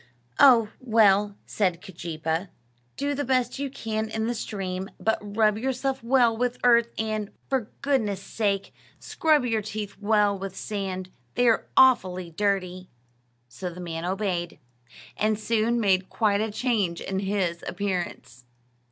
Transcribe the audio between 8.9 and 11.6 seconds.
scrub your teeth well with sand; they